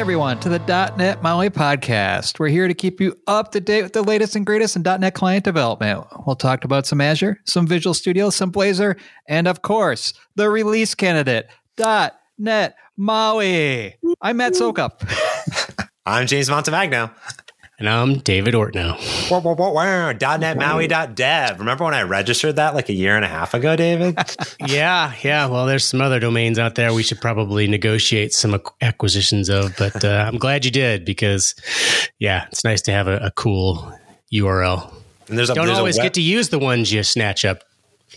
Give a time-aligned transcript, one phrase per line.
[0.00, 0.58] Everyone, to the
[0.96, 2.38] .NET Maui podcast.
[2.38, 5.12] We're here to keep you up to date with the latest and greatest in .NET
[5.12, 6.06] client development.
[6.26, 10.94] We'll talk about some Azure, some Visual Studio, some Blazor, and of course, the release
[10.94, 13.94] candidate, .NET Maui.
[14.22, 15.06] I'm Matt Soucoup.
[16.06, 17.10] I'm James Montemagno.
[17.80, 19.30] And I'm David Ortinau.
[19.30, 20.12] Wow, wow, wow, wow.
[20.12, 21.58] .NET Maui.dev.
[21.58, 24.18] Remember when I registered that like a year and a half ago, David?
[24.66, 25.46] yeah, yeah.
[25.46, 30.04] Well, there's some other domains out there we should probably negotiate some acquisitions of, but
[30.04, 31.54] uh, I'm glad you did because,
[32.18, 33.90] yeah, it's nice to have a, a cool
[34.30, 34.92] URL.
[35.28, 37.64] And there's a, Don't there's always web- get to use the ones you snatch up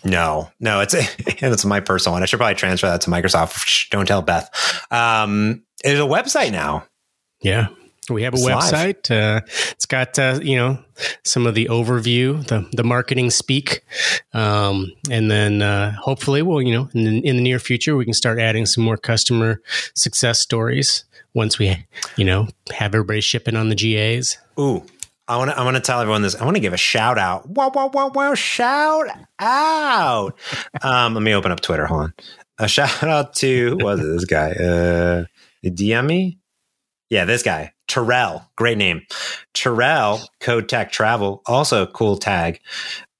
[0.04, 2.24] no, no, it's it's my personal one.
[2.24, 3.90] I should probably transfer that to Microsoft.
[3.90, 4.50] Don't tell Beth.
[4.92, 6.86] Um, it's a website now.
[7.42, 7.68] Yeah,
[8.10, 9.12] we have a it's website.
[9.12, 10.80] Uh, it's got uh, you know
[11.24, 13.84] some of the overview, the the marketing speak,
[14.34, 18.06] um, and then uh, hopefully, we'll you know in the, in the near future we
[18.06, 19.62] can start adding some more customer
[19.96, 21.86] success stories once we
[22.18, 24.38] you know have everybody shipping on the GAs.
[24.60, 24.84] Ooh,
[25.28, 26.36] I want to I want to tell everyone this.
[26.36, 27.48] I want to give a shout out.
[27.48, 28.34] Wow, wow, wow, wow!
[28.36, 29.08] Shout
[29.40, 30.38] out.
[30.82, 31.86] um, let me open up Twitter.
[31.86, 32.14] Hold on.
[32.60, 34.52] A shout out to what is this guy?
[34.52, 35.26] Uh,
[35.64, 36.40] DM me.
[37.14, 37.74] Yeah, this guy.
[37.88, 39.04] Terrell, great name.
[39.54, 42.60] Terrell, Code Tech Travel, also a cool tag.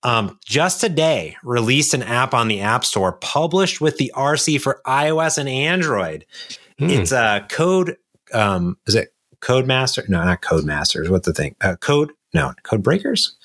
[0.02, 4.82] Um, just today released an app on the App Store published with the RC for
[4.88, 6.26] iOS and Android.
[6.80, 6.90] Hmm.
[6.90, 7.98] It's a uh, code.
[8.34, 10.10] Um, is it Codemaster?
[10.10, 11.08] No, not Codemasters.
[11.10, 11.56] What's the thing?
[11.62, 12.14] Uh, code?
[12.34, 13.38] No, Code Breakers.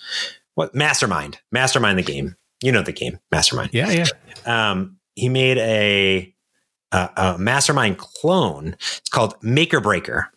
[0.54, 0.74] What?
[0.74, 1.40] Mastermind.
[1.52, 2.36] Mastermind the game.
[2.62, 3.74] You know the game, Mastermind.
[3.74, 4.70] Yeah, yeah.
[4.70, 6.34] Um, he made a,
[6.90, 8.76] a, a Mastermind clone.
[8.78, 10.32] It's called Maker Breaker.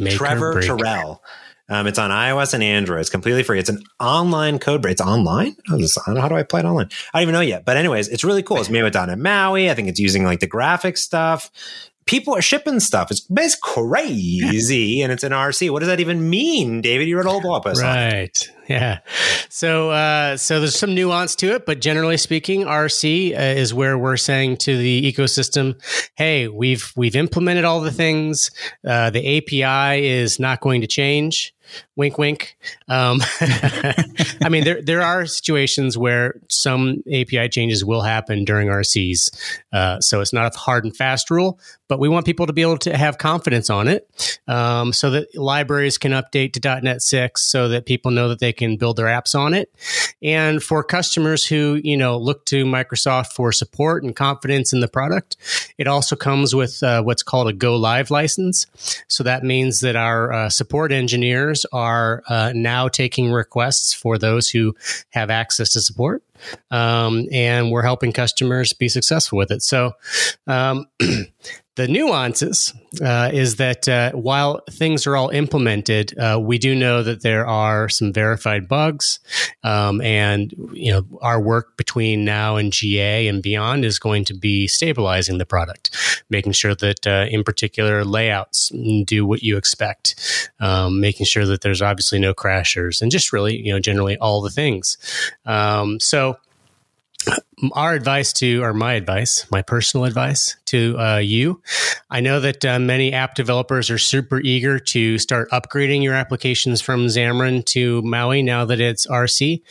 [0.00, 1.22] Make Trevor Terrell.
[1.70, 3.00] Um, it's on iOS and Android.
[3.00, 3.60] It's completely free.
[3.60, 4.92] It's an online code break.
[4.92, 5.54] It's online.
[5.68, 6.90] I don't know how do I play it online.
[7.14, 7.64] I don't even know yet.
[7.64, 8.58] But anyways, it's really cool.
[8.58, 9.70] It's made with .NET Maui.
[9.70, 11.48] I think it's using like the graphic stuff.
[12.06, 13.12] People are shipping stuff.
[13.12, 15.70] It's, it's crazy, and it's an RC.
[15.70, 17.06] What does that even mean, David?
[17.06, 17.80] You wrote a whole blog post.
[17.80, 18.50] Right.
[18.68, 18.98] Yeah.
[19.50, 23.98] So, uh, so there's some nuance to it, but generally speaking, RC uh, is where
[23.98, 25.74] we're saying to the ecosystem,
[26.14, 28.52] "Hey, we've we've implemented all the things.
[28.86, 31.52] Uh, the API is not going to change."
[31.96, 32.56] wink, wink.
[32.88, 39.30] Um, I mean, there there are situations where some API changes will happen during RCs,
[39.72, 41.58] uh, so it's not a hard and fast rule.
[41.90, 44.08] But we want people to be able to have confidence on it,
[44.46, 48.52] um, so that libraries can update to .NET six, so that people know that they
[48.52, 49.74] can build their apps on it.
[50.22, 54.86] And for customers who you know look to Microsoft for support and confidence in the
[54.86, 55.36] product,
[55.78, 58.66] it also comes with uh, what's called a Go Live license.
[59.08, 64.48] So that means that our uh, support engineers are uh, now taking requests for those
[64.48, 64.76] who
[65.10, 66.22] have access to support.
[66.70, 69.62] Um, and we're helping customers be successful with it.
[69.62, 69.92] So,
[70.46, 70.86] um,
[71.80, 77.02] the nuances uh, is that uh, while things are all implemented, uh, we do know
[77.02, 79.18] that there are some verified bugs,
[79.64, 84.34] um, and you know our work between now and GA and beyond is going to
[84.34, 85.96] be stabilizing the product,
[86.28, 88.70] making sure that, uh, in particular, layouts
[89.06, 93.56] do what you expect, um, making sure that there's obviously no crashers, and just really
[93.56, 94.98] you know generally all the things.
[95.46, 96.36] Um, so
[97.74, 101.62] our advice to, or my advice, my personal advice to uh, you.
[102.10, 106.80] I know that uh, many app developers are super eager to start upgrading your applications
[106.80, 109.62] from Xamarin to Maui now that it's RC.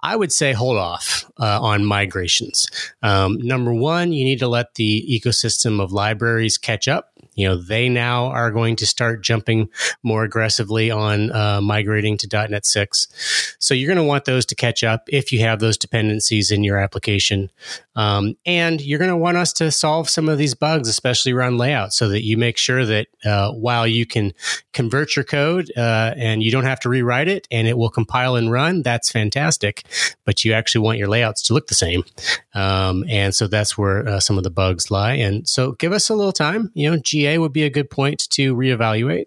[0.00, 2.66] I would say hold off uh, on migrations.
[3.02, 7.56] Um, number one, you need to let the ecosystem of libraries catch up you know
[7.56, 9.68] they now are going to start jumping
[10.02, 13.56] more aggressively on uh, migrating to .NET 6.
[13.60, 16.64] So you're going to want those to catch up if you have those dependencies in
[16.64, 17.50] your application,
[17.94, 21.58] um, and you're going to want us to solve some of these bugs, especially around
[21.58, 24.32] layout, so that you make sure that uh, while you can
[24.72, 28.34] convert your code uh, and you don't have to rewrite it and it will compile
[28.34, 29.84] and run, that's fantastic.
[30.24, 32.02] But you actually want your layouts to look the same,
[32.54, 35.14] um, and so that's where uh, some of the bugs lie.
[35.14, 36.72] And so give us a little time.
[36.74, 36.96] You know,
[37.36, 39.26] would be a good point to reevaluate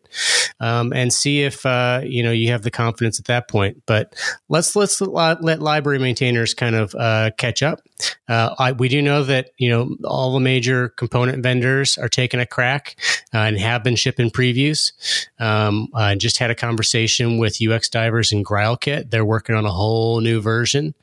[0.62, 3.84] um, and see if uh, you know you have the confidence at that point.
[3.86, 4.16] But
[4.48, 7.82] let's let's let library maintainers kind of uh, catch up.
[8.28, 12.40] Uh, I, we do know that you know all the major component vendors are taking
[12.40, 12.96] a crack
[13.34, 14.94] uh, and have been shipping previews.
[15.40, 19.10] Um, I just had a conversation with UX Divers and GrialKit.
[19.10, 20.94] They're working on a whole new version.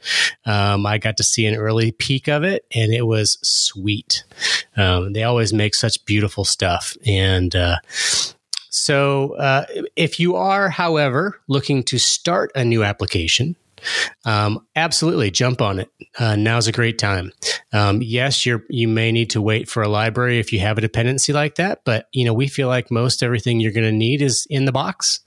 [0.47, 4.25] Um, I got to see an early peek of it, and it was sweet.
[4.77, 7.76] Um, they always make such beautiful stuff, and uh,
[8.70, 9.64] so, uh,
[9.96, 13.56] if you are, however, looking to start a new application,
[14.25, 15.90] um, absolutely jump on it.
[16.19, 17.32] Uh, now's a great time.
[17.73, 20.82] Um, yes, you're you may need to wait for a library if you have a
[20.82, 24.23] dependency like that, but you know we feel like most everything you're going to need
[24.23, 25.20] is in the box,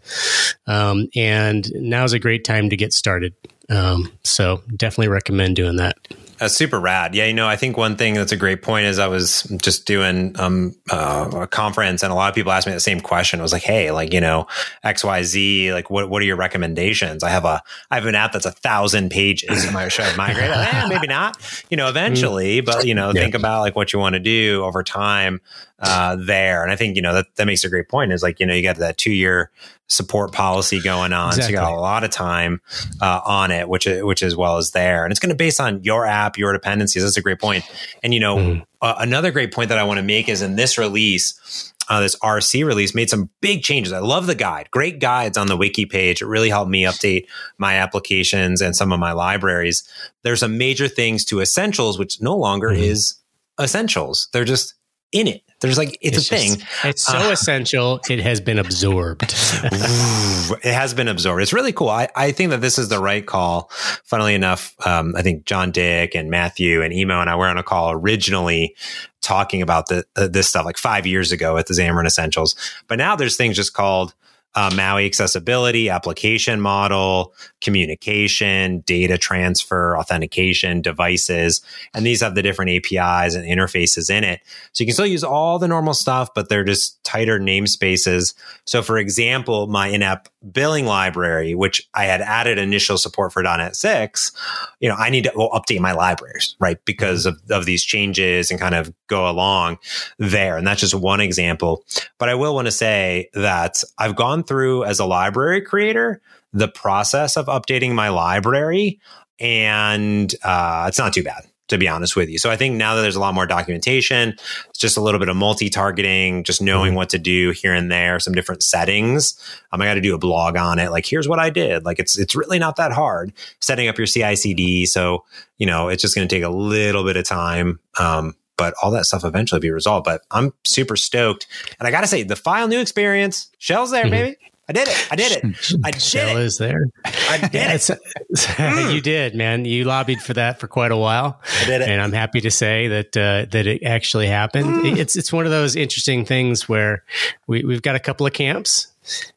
[0.67, 3.33] um, and now's a great time to get started.
[3.69, 5.97] Um, so definitely recommend doing that.
[6.41, 7.13] That's super rad.
[7.13, 9.85] Yeah, you know, I think one thing that's a great point is I was just
[9.85, 13.39] doing um, uh, a conference, and a lot of people asked me the same question.
[13.39, 14.47] I was like, "Hey, like you know,
[14.83, 17.61] X Y Z, like what what are your recommendations?" I have a
[17.91, 19.65] I have an app that's a thousand pages.
[19.65, 20.49] Am I should I migrate?
[20.49, 21.37] eh, maybe not.
[21.69, 23.21] You know, eventually, but you know, yeah.
[23.21, 25.41] think about like what you want to do over time
[25.77, 26.63] uh, there.
[26.63, 28.11] And I think you know that that makes a great point.
[28.13, 29.51] Is like you know you got that two year
[29.91, 31.29] support policy going on.
[31.29, 31.55] Exactly.
[31.55, 32.61] So you got a lot of time
[33.01, 35.83] uh, on it, which which as well as there, and it's going to base on
[35.83, 37.03] your app, your dependencies.
[37.03, 37.69] That's a great point.
[38.01, 38.65] And you know, mm.
[38.81, 41.67] uh, another great point that I want to make is in this release.
[41.89, 43.91] Uh, this RC release made some big changes.
[43.91, 44.69] I love the guide.
[44.71, 46.21] Great guides on the wiki page.
[46.21, 47.25] It really helped me update
[47.57, 49.83] my applications and some of my libraries.
[50.23, 52.77] There's some major things to essentials, which no longer mm.
[52.77, 53.15] is
[53.59, 54.29] essentials.
[54.31, 54.75] They're just
[55.11, 55.43] in it.
[55.61, 56.67] There's like it's, it's a just, thing.
[56.83, 57.99] It's so uh, essential.
[58.09, 59.23] It has been absorbed.
[59.23, 61.43] it has been absorbed.
[61.43, 61.89] It's really cool.
[61.89, 63.69] I, I think that this is the right call.
[64.03, 67.59] Funnily enough, um, I think John Dick and Matthew and Emo and I were on
[67.59, 68.75] a call originally
[69.21, 72.55] talking about the, uh, this stuff like five years ago at the Xamarin Essentials.
[72.87, 74.15] But now there's things just called
[74.55, 81.61] uh, Maui accessibility, application model, communication, data transfer, authentication, devices.
[81.93, 84.41] And these have the different APIs and interfaces in it.
[84.73, 88.33] So you can still use all the normal stuff, but they're just tighter namespaces.
[88.65, 93.75] So for example, my in-app billing library, which I had added initial support for .NET
[93.75, 94.31] 6,
[94.79, 96.83] you know, I need to update my libraries, right?
[96.85, 99.77] Because of, of these changes and kind of go along
[100.17, 100.57] there.
[100.57, 101.85] And that's just one example.
[102.17, 106.21] But I will want to say that I've gone through as a library creator
[106.53, 108.99] the process of updating my library,
[109.39, 112.37] and uh, it's not too bad to be honest with you.
[112.37, 114.35] So I think now that there's a lot more documentation,
[114.69, 116.97] it's just a little bit of multi-targeting, just knowing mm-hmm.
[116.97, 119.41] what to do here and there, some different settings.
[119.71, 120.91] Um, I got to do a blog on it.
[120.91, 121.85] Like, here's what I did.
[121.85, 124.85] Like, it's it's really not that hard setting up your CI/CD.
[124.85, 125.23] So
[125.57, 127.79] you know, it's just going to take a little bit of time.
[127.97, 130.05] Um, but all that stuff eventually be resolved.
[130.05, 131.47] But I'm super stoked,
[131.79, 134.11] and I got to say, the file new experience, Shell's there, mm-hmm.
[134.11, 134.37] baby.
[134.71, 135.07] I did it.
[135.11, 135.73] I did it.
[135.83, 136.43] I did Shell it.
[136.43, 136.85] is there.
[137.03, 137.81] I did yeah, it.
[138.31, 138.93] mm.
[138.93, 139.65] you did, man.
[139.65, 141.41] You lobbied for that for quite a while.
[141.61, 144.67] I did it, and I'm happy to say that uh, that it actually happened.
[144.67, 144.97] Mm.
[144.97, 147.03] It's it's one of those interesting things where
[147.47, 148.87] we we've got a couple of camps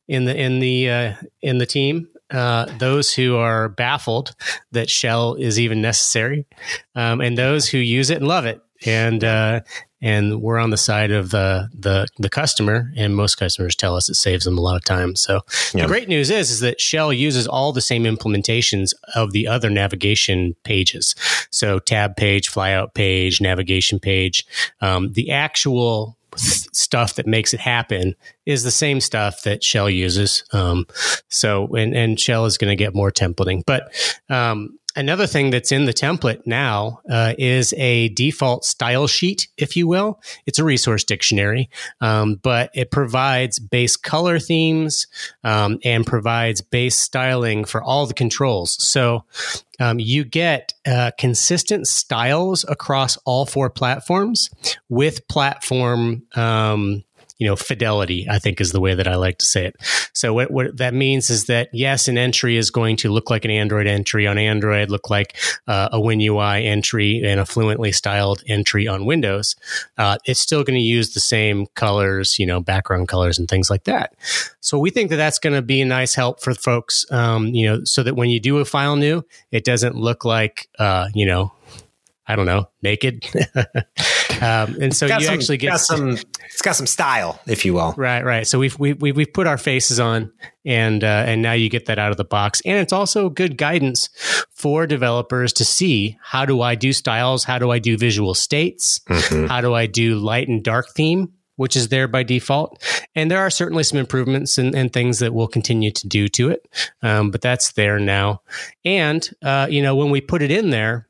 [0.07, 1.13] in the in the uh,
[1.43, 2.09] in the team.
[2.31, 4.37] Uh, those who are baffled
[4.73, 6.47] that shell is even necessary,
[6.95, 9.61] um, and those who use it and love it and uh,
[10.00, 14.09] and we're on the side of the, the the customer and most customers tell us
[14.09, 15.41] it saves them a lot of time so
[15.73, 15.82] yeah.
[15.82, 19.71] the great news is is that shell uses all the same implementations of the other
[19.71, 21.15] navigation pages
[21.50, 24.47] so tab page flyout page navigation page
[24.81, 28.15] um, the actual stuff that makes it happen
[28.47, 30.44] is the same stuff that Shell uses.
[30.53, 30.87] Um,
[31.29, 33.93] so, and, and Shell is going to get more templating, but,
[34.29, 39.76] um, Another thing that's in the template now uh, is a default style sheet, if
[39.76, 40.20] you will.
[40.46, 41.69] It's a resource dictionary,
[42.00, 45.08] um, but it provides base color themes
[45.43, 48.77] um, and provides base styling for all the controls.
[48.86, 49.24] So
[49.81, 54.48] um, you get uh, consistent styles across all four platforms
[54.89, 57.03] with platform um,
[57.38, 59.76] you know, fidelity, I think is the way that I like to say it.
[60.12, 63.44] So what, what that means is that yes, an entry is going to look like
[63.44, 65.36] an Android entry on Android, look like
[65.67, 69.56] uh, a WinUI entry and a fluently styled entry on Windows.
[69.98, 73.69] Uh, it's still going to use the same colors, you know, background colors and things
[73.69, 74.14] like that.
[74.60, 77.67] So we think that that's going to be a nice help for folks, um, you
[77.67, 81.26] know, so that when you do a file new, it doesn't look like, uh, you
[81.26, 81.53] know,
[82.26, 83.24] I don't know, naked.
[84.41, 86.11] um, and so you some, actually get some.
[86.11, 87.95] It's got some style, if you will.
[87.97, 88.47] Right, right.
[88.47, 90.33] So we've we've we've put our faces on,
[90.65, 93.57] and uh, and now you get that out of the box, and it's also good
[93.57, 94.09] guidance
[94.51, 99.01] for developers to see how do I do styles, how do I do visual states,
[99.09, 99.47] mm-hmm.
[99.47, 102.83] how do I do light and dark theme which is there by default.
[103.15, 106.51] And there are certainly some improvements and, and things that we'll continue to do to
[106.51, 106.67] it.
[107.03, 108.43] Um, but that's there now.
[108.85, 111.07] And, uh, you know, when we put it in there,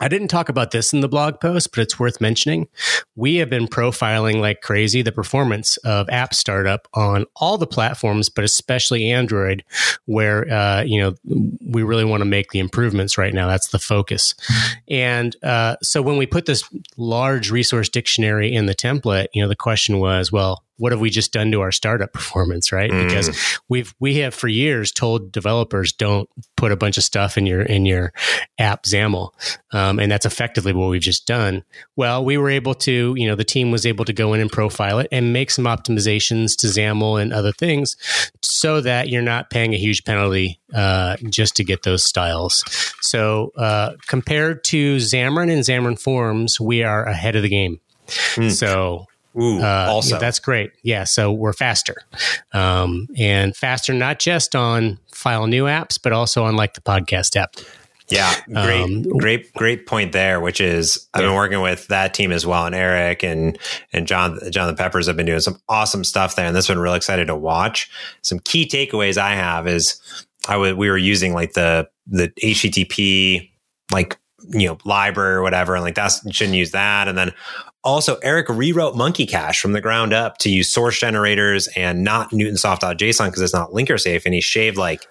[0.00, 2.68] I didn't talk about this in the blog post, but it's worth mentioning.
[3.16, 8.28] We have been profiling like crazy the performance of App Startup on all the platforms,
[8.28, 9.62] but especially Android,
[10.06, 11.14] where uh, you know
[11.66, 13.46] we really want to make the improvements right now.
[13.46, 14.34] That's the focus.
[14.88, 16.64] And uh, so when we put this
[16.96, 21.10] large resource dictionary in the template, you know the question was, well, what have we
[21.10, 22.90] just done to our startup performance, right?
[22.90, 23.06] Mm.
[23.06, 27.46] Because we've we have for years told developers don't put a bunch of stuff in
[27.46, 28.12] your in your
[28.58, 29.30] app XAML,
[29.72, 31.62] um, and that's effectively what we've just done.
[31.96, 34.50] Well, we were able to, you know, the team was able to go in and
[34.50, 37.96] profile it and make some optimizations to XAML and other things,
[38.42, 42.64] so that you're not paying a huge penalty uh, just to get those styles.
[43.02, 47.80] So uh, compared to Xamarin and Xamarin Forms, we are ahead of the game.
[48.34, 48.50] Mm.
[48.50, 49.06] So
[49.38, 50.72] Ooh, uh, also, yeah, that's great.
[50.82, 51.96] Yeah, so we're faster,
[52.52, 57.36] um, and faster not just on file new apps, but also on like the podcast
[57.36, 57.56] app.
[58.08, 60.40] Yeah, great, Um, great, great point there.
[60.40, 63.56] Which is, I've been working with that team as well, and Eric and
[63.92, 66.96] and John, Jonathan Peppers have been doing some awesome stuff there, and this been really
[66.96, 67.88] excited to watch.
[68.22, 70.00] Some key takeaways I have is,
[70.48, 73.50] I we were using like the the HTTP
[73.92, 74.18] like
[74.48, 77.32] you know library or whatever, and like that's shouldn't use that, and then
[77.84, 82.30] also Eric rewrote Monkey Cache from the ground up to use source generators and not
[82.30, 85.06] Newtonsoft.json because it's not linker safe, and he shaved like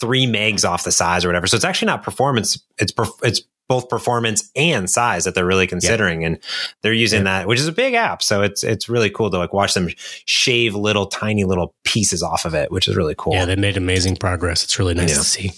[0.00, 1.46] three megs off the size or whatever.
[1.46, 2.58] So it's actually not performance.
[2.78, 6.38] It's perf- it's both performance and size that they're really considering, and
[6.82, 8.22] they're using that, which is a big app.
[8.22, 9.88] So it's it's really cool to like watch them
[10.26, 13.32] shave little tiny little pieces off of it, which is really cool.
[13.32, 14.62] Yeah, they made amazing progress.
[14.64, 15.16] It's really nice Yeah.
[15.16, 15.52] to see.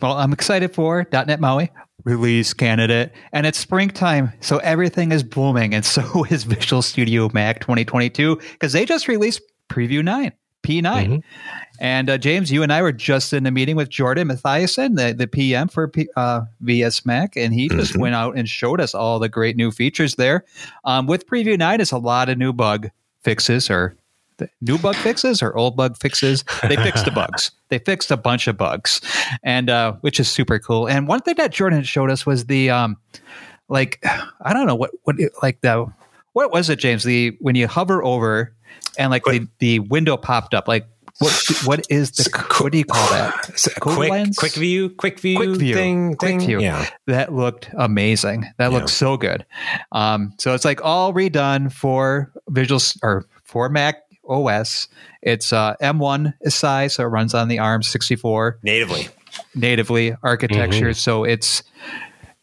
[0.00, 1.70] Well, I'm excited for .NET Maui
[2.06, 7.60] release candidate, and it's springtime, so everything is booming, and so is Visual Studio Mac
[7.60, 10.32] 2022 because they just released Preview 9,
[10.62, 10.82] P9.
[10.82, 11.22] Mhm.
[11.80, 15.12] And uh, James, you and I were just in a meeting with Jordan Matthiesen, the,
[15.12, 18.00] the PM for P, uh, VS Mac, and he just Mhm.
[18.00, 20.44] went out and showed us all the great new features there.
[20.84, 22.88] Um, with Preview 9, it's a lot of new bug
[23.22, 23.96] fixes or
[24.60, 26.44] new bug fixes or old bug fixes.
[26.62, 27.50] They fixed the bugs.
[27.68, 29.00] They fixed a bunch of bugs,
[29.42, 30.86] and uh, which is super cool.
[30.88, 32.96] And one thing that Jordan showed us was the um,
[33.68, 33.98] like
[34.40, 35.86] I don't know what what it- like the
[36.32, 37.02] what was it, James?
[37.02, 38.54] The when you hover over
[38.98, 40.86] and like the, the window popped up, like
[41.18, 41.32] what
[41.64, 43.48] what is the what do you call that?
[43.48, 44.36] It's a Code quick lens?
[44.38, 45.74] quick view, quick view, Quick view.
[45.74, 46.40] thing, Quick thing.
[46.46, 46.60] view.
[46.60, 48.42] Yeah, That looked amazing.
[48.58, 48.78] That Yeah.
[48.78, 49.44] looked so good.
[49.90, 53.96] Um, so it's like all redone for visuals or for Mac
[54.28, 54.88] OS.
[55.22, 59.08] It's uh, M1 is size, so it runs on the ARM 64 natively.
[59.54, 60.94] natively architecture.
[60.94, 61.62] So it's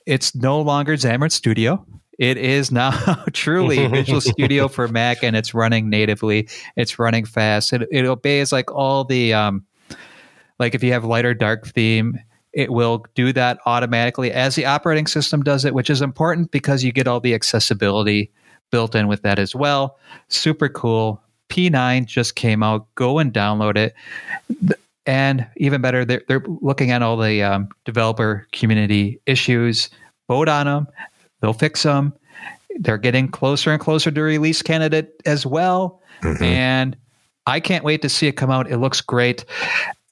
[0.06, 1.86] it's no longer Xamarin Studio.
[2.20, 2.92] It is now
[3.34, 6.48] truly Visual Studio for Mac, and it's running natively.
[6.76, 7.74] It's running fast.
[7.74, 9.66] It, it obeys like all the um,
[10.60, 12.20] like if you have lighter dark theme,
[12.54, 16.84] it will do that automatically as the operating system does it, which is important because
[16.84, 18.32] you get all the accessibility
[18.70, 19.98] built in with that as well.
[20.28, 21.22] Super cool.
[21.54, 22.88] P9 just came out.
[22.96, 23.94] Go and download it.
[25.06, 29.92] And even better, they're, they're looking at all the um, developer community issues,
[30.28, 30.88] vote on them,
[31.42, 32.14] they'll fix them.
[32.80, 36.02] They're getting closer and closer to release candidate as well.
[36.42, 36.98] And
[37.46, 38.72] I can't wait to see it come out.
[38.72, 39.46] It looks great.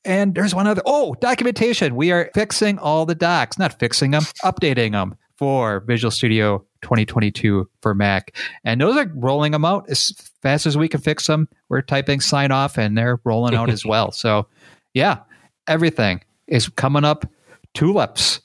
[0.06, 1.96] And there's one other, oh, documentation.
[1.96, 7.68] We are fixing all the docs, not fixing them, updating them for Visual Studio 2022
[7.82, 8.38] for Mac.
[8.64, 10.12] And those are rolling them out as
[10.44, 11.50] fast as we can fix them.
[11.68, 14.12] We're typing sign off and they're rolling out as well.
[14.12, 14.46] So,
[14.94, 15.22] yeah,
[15.68, 17.26] everything is coming up
[17.74, 18.42] tulips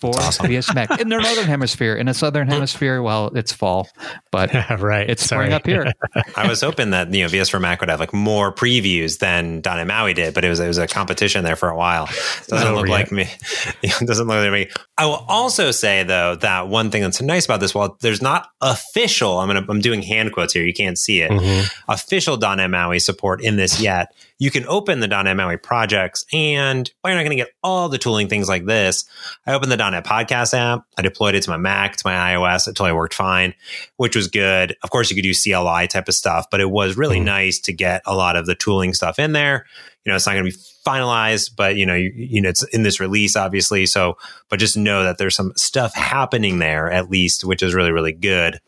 [0.00, 1.96] for VS Mac in the northern hemisphere.
[1.96, 3.88] In the southern hemisphere, well, it's fall,
[4.30, 5.08] but right.
[5.10, 5.46] it's Sorry.
[5.46, 5.92] spring up here.
[6.36, 9.60] I was hoping that you know VS for Mac would have like more previews than
[9.64, 12.06] .NET Maui did, but it was it was a competition there for a while.
[12.46, 13.28] Doesn't look over like me.
[13.82, 14.70] It doesn't look like me.
[14.96, 18.48] I will also say though that one thing that's nice about this, while there's not
[18.60, 20.64] official, I'm gonna I'm doing hand quotes here.
[20.64, 21.30] You can't see it.
[21.30, 21.72] Mhm.
[21.88, 24.14] Official .NET Maui support in this yet.
[24.40, 27.88] You can open the .NET Maui projects, and while you're not going to get all
[27.88, 29.04] the tooling things like this,
[29.46, 30.84] I opened the .NET Podcast app.
[30.96, 32.68] I deployed it to my Mac, to my iOS.
[32.68, 33.54] It totally worked fine,
[33.96, 34.76] which was good.
[34.84, 37.24] Of course, you could do CLI type of stuff, but it was really Mhm.
[37.24, 39.66] nice to get a lot of the tooling stuff in there.
[40.04, 42.62] You know, it's not going to be finalized, but you know, you, you know, it's
[42.62, 43.86] in this release, obviously.
[43.86, 44.16] So,
[44.48, 48.12] but just know that there's some stuff happening there at least, which is really, really
[48.12, 48.60] good.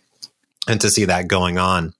[0.67, 1.95] And to see that going on.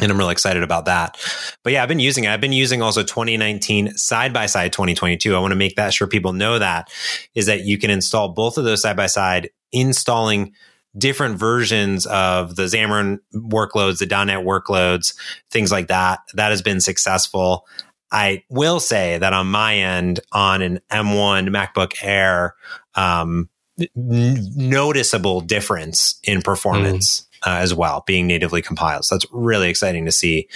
[0.00, 1.16] And I'm really excited about that.
[1.62, 2.30] But yeah, I've been using it.
[2.30, 5.34] I've been using also 2019 side by side 2022.
[5.34, 6.90] I want to make that sure people know that
[7.34, 10.52] is that you can install both of those side by side, installing
[10.98, 15.14] different versions of the Xamarin workloads, the .NET workloads,
[15.50, 16.20] things like that.
[16.34, 17.66] That has been successful.
[18.10, 22.54] I will say that on my end, on an M1 MacBook Air,
[22.94, 23.48] um,
[23.78, 29.04] n- noticeable difference in performance uh, as well, being natively compiled.
[29.04, 30.48] So that's really exciting to see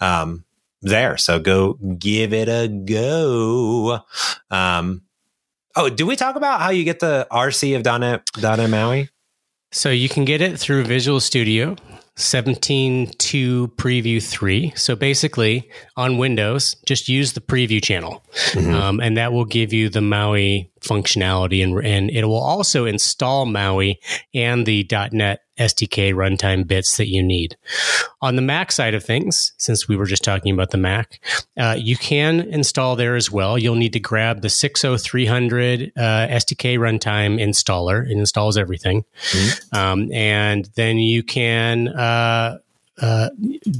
[0.00, 0.44] um,
[0.80, 1.16] there.
[1.16, 4.00] So go give it a go.
[4.50, 5.02] Um,
[5.76, 9.08] oh, do we talk about how you get the RC of .NET, .NET Maui?
[9.70, 11.76] So you can get it through Visual Studio
[12.16, 14.72] 17.2 Preview 3.
[14.76, 18.74] So basically, on Windows, just use the preview channel, mm-hmm.
[18.74, 23.46] um, and that will give you the Maui functionality, and, and it will also install
[23.46, 23.98] Maui
[24.34, 27.56] and the .NET SDK runtime bits that you need.
[28.20, 31.20] On the Mac side of things, since we were just talking about the Mac,
[31.58, 33.58] uh, you can install there as well.
[33.58, 38.04] You'll need to grab the 60300 uh, SDK runtime installer.
[38.04, 39.04] It installs everything.
[39.30, 39.76] Mm-hmm.
[39.76, 42.58] Um, and then you can uh,
[43.02, 43.30] uh,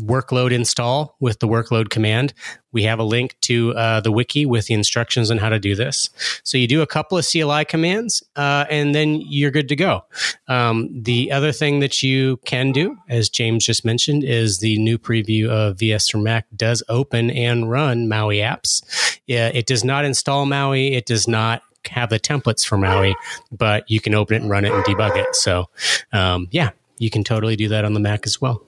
[0.04, 2.34] workload install with the workload command.
[2.72, 5.74] We have a link to uh, the wiki with the instructions on how to do
[5.76, 6.10] this.
[6.42, 10.04] So you do a couple of CLI commands, uh, and then you're good to go.
[10.48, 14.98] Um, the other thing that you can do, as James just mentioned, is the new
[14.98, 18.82] preview of VS for Mac does open and run Maui apps.
[19.26, 20.94] Yeah, it does not install Maui.
[20.94, 23.14] It does not have the templates for Maui,
[23.50, 25.34] but you can open it and run it and debug it.
[25.36, 25.68] So,
[26.12, 28.62] um, yeah, you can totally do that on the Mac as well.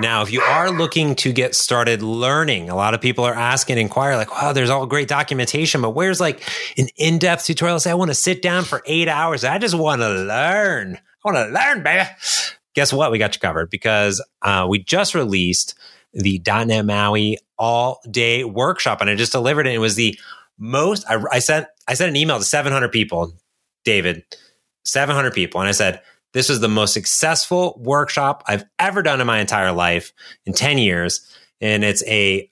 [0.00, 3.78] Now, if you are looking to get started learning, a lot of people are asking,
[3.78, 6.42] inquire, like, wow, there's all great documentation, but where's like
[6.76, 7.80] an in depth tutorial?
[7.80, 9.44] Say, I want to sit down for eight hours.
[9.44, 10.96] I just want to learn.
[10.96, 11.00] I
[11.30, 12.08] want to learn, baby.
[12.74, 13.10] Guess what?
[13.10, 15.74] We got you covered because uh, we just released
[16.12, 19.74] the .NET Maui all day workshop and I just delivered it.
[19.74, 20.18] It was the
[20.58, 23.34] most, I, I sent, I sent an email to 700 people,
[23.84, 24.24] David,
[24.84, 25.60] 700 people.
[25.60, 26.00] And I said,
[26.32, 30.12] this was the most successful workshop I've ever done in my entire life
[30.44, 31.26] in 10 years.
[31.60, 32.50] And it's a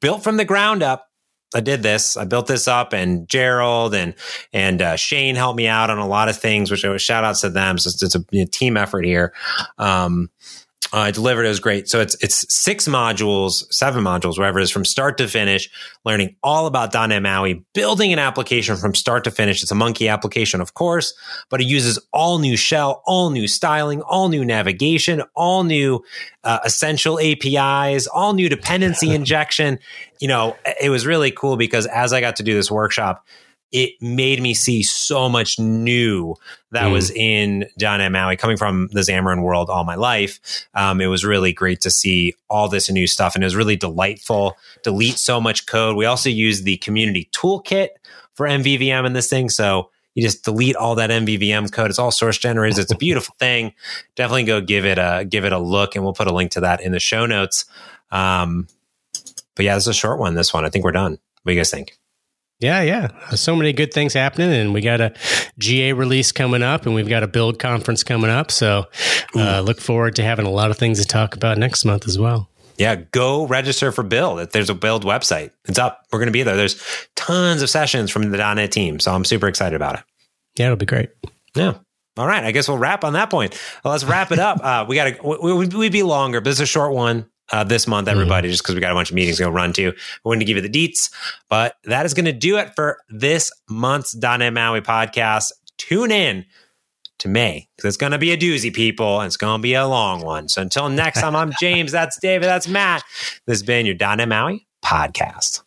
[0.00, 1.08] built from the ground up.
[1.54, 2.16] I did this.
[2.16, 4.14] I built this up, and Gerald and
[4.52, 7.24] and uh, Shane helped me out on a lot of things, which I was shout
[7.24, 7.78] outs to them.
[7.78, 9.32] So it's, it's a, a, team effort here.
[9.78, 10.28] Um,
[10.92, 11.44] uh, I delivered.
[11.44, 11.88] It was great.
[11.88, 15.68] So it's it's six modules, seven modules, whatever it is, from start to finish,
[16.04, 19.62] learning all about .NET MAUI, building an application from start to finish.
[19.62, 21.12] It's a monkey application, of course,
[21.50, 26.04] but it uses all new shell, all new styling, all new navigation, all new
[26.44, 29.80] uh, essential APIs, all new dependency injection.
[30.20, 33.26] You know, it was really cool because as I got to do this workshop,
[33.76, 36.34] it made me see so much new
[36.70, 36.92] that mm.
[36.92, 40.40] was in .NET Maui coming from the Xamarin world all my life.
[40.72, 43.76] Um, it was really great to see all this new stuff and it was really
[43.76, 44.56] delightful.
[44.82, 45.94] Delete so much code.
[45.94, 47.88] We also use the community toolkit
[48.32, 49.50] for MVVM in this thing.
[49.50, 51.90] So you just delete all that MVVM code.
[51.90, 52.78] It's all source generated.
[52.78, 53.74] It's a beautiful thing.
[54.14, 56.60] Definitely go give it a give it a look, and we'll put a link to
[56.60, 57.66] that in the show notes.
[58.10, 58.68] Um,
[59.54, 60.34] but yeah, this is a short one.
[60.34, 61.18] This one, I think we're done.
[61.42, 61.98] What do you guys think?
[62.58, 63.08] Yeah, yeah.
[63.30, 65.12] So many good things happening, and we got a
[65.58, 68.50] GA release coming up, and we've got a build conference coming up.
[68.50, 68.86] So,
[69.34, 72.18] uh, look forward to having a lot of things to talk about next month as
[72.18, 72.48] well.
[72.78, 74.50] Yeah, go register for Build.
[74.50, 75.50] There's a Build website.
[75.66, 76.02] It's up.
[76.12, 76.56] We're going to be there.
[76.56, 76.82] There's
[77.14, 80.04] tons of sessions from the .NET team, so I'm super excited about it.
[80.58, 81.10] Yeah, it'll be great.
[81.54, 81.74] Yeah.
[82.18, 82.44] All right.
[82.44, 83.58] I guess we'll wrap on that point.
[83.84, 84.60] Well, let's wrap it up.
[84.66, 85.38] Uh, we got to.
[85.40, 88.52] We, we'd be longer, but it's a short one uh, this month, everybody, mm-hmm.
[88.52, 89.92] just because we got a bunch of meetings to go run to.
[90.24, 91.10] We're going to give you the deets,
[91.48, 95.52] but that is going to do it for this month's .NET Maui podcast.
[95.78, 96.44] Tune in
[97.18, 99.74] to May because it's going to be a doozy, people, and it's going to be
[99.74, 100.48] a long one.
[100.48, 101.92] So until next time, I'm James.
[101.92, 102.46] That's David.
[102.46, 103.04] That's Matt.
[103.46, 105.62] This has been your .NET Maui podcast.